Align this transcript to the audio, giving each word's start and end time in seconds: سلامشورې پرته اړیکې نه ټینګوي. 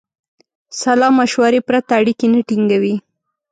سلامشورې 0.81 1.59
پرته 1.67 1.91
اړیکې 1.99 2.27
نه 2.33 2.39
ټینګوي. 2.47 2.95